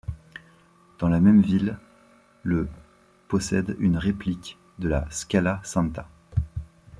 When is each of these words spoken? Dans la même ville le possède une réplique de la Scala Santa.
Dans 0.97 1.09
la 1.09 1.19
même 1.19 1.43
ville 1.43 1.77
le 2.41 2.67
possède 3.27 3.75
une 3.77 3.97
réplique 3.97 4.57
de 4.79 4.87
la 4.89 5.05
Scala 5.11 5.59
Santa. 5.63 6.09